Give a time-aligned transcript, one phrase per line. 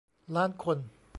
[0.35, 0.77] ล้านคน